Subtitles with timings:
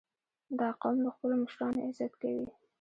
[0.59, 2.47] •دا قوم د خپلو مشرانو عزت کوي.